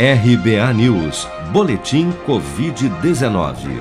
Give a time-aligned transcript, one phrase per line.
[0.00, 3.78] RBA News, Boletim Covid-19.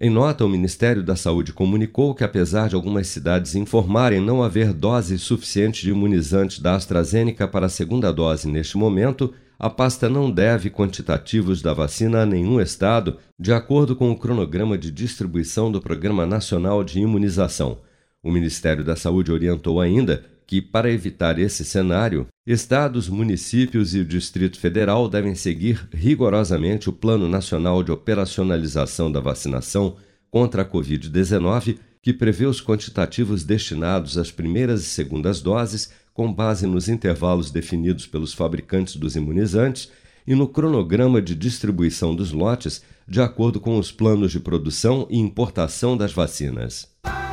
[0.00, 4.72] Em nota, o Ministério da Saúde comunicou que, apesar de algumas cidades informarem não haver
[4.72, 10.30] doses suficientes de imunizantes da AstraZeneca para a segunda dose neste momento, a pasta não
[10.30, 15.80] deve quantitativos da vacina a nenhum estado, de acordo com o cronograma de distribuição do
[15.80, 17.80] Programa Nacional de Imunização.
[18.22, 24.04] O Ministério da Saúde orientou ainda que, para evitar esse cenário, estados, municípios e o
[24.04, 29.96] Distrito Federal devem seguir rigorosamente o Plano Nacional de Operacionalização da Vacinação
[30.30, 36.66] contra a Covid-19, que prevê os quantitativos destinados às primeiras e segundas doses com base
[36.66, 39.88] nos intervalos definidos pelos fabricantes dos imunizantes
[40.26, 45.16] e no cronograma de distribuição dos lotes, de acordo com os planos de produção e
[45.16, 46.88] importação das vacinas.